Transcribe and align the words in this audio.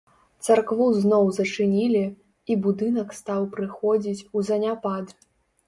Царкву 0.45 0.87
зноў 1.03 1.29
зачынілі, 1.39 2.01
і 2.53 2.57
будынак 2.65 3.15
стаў 3.21 3.41
прыходзіць 3.55 4.27
у 4.35 4.47
заняпад. 4.51 5.17